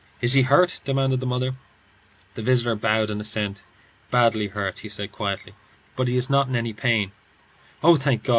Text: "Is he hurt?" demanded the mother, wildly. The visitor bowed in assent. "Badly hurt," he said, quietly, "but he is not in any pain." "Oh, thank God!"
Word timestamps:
"Is 0.19 0.33
he 0.33 0.41
hurt?" 0.41 0.81
demanded 0.83 1.19
the 1.19 1.27
mother, 1.27 1.51
wildly. 1.51 1.59
The 2.33 2.41
visitor 2.41 2.75
bowed 2.75 3.11
in 3.11 3.21
assent. 3.21 3.65
"Badly 4.09 4.47
hurt," 4.47 4.79
he 4.79 4.89
said, 4.89 5.11
quietly, 5.11 5.53
"but 5.95 6.07
he 6.07 6.17
is 6.17 6.27
not 6.27 6.47
in 6.47 6.55
any 6.55 6.73
pain." 6.73 7.11
"Oh, 7.83 7.97
thank 7.97 8.23
God!" 8.23 8.29